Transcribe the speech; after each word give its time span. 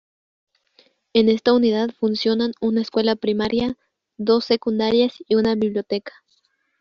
En 1.13 1.29
esta 1.29 1.53
unidad 1.53 1.89
funcionan 1.91 2.53
una 2.59 2.81
escuela 2.81 3.15
primaria, 3.15 3.77
dos 4.17 4.45
secundarias 4.45 5.13
y 5.27 5.35
una 5.35 5.53
biblioteca. 5.53 6.11